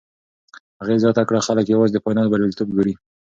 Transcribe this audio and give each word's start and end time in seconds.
هغې 0.79 0.95
زیاته 1.03 1.23
کړه، 1.29 1.39
خلک 1.47 1.65
یوازې 1.73 1.93
د 1.93 1.97
فاینل 2.03 2.27
بریالیتوب 2.31 2.67
ګوري. 2.75 2.93